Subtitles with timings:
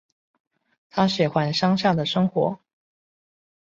[0.89, 2.59] 她喜欢乡下的生活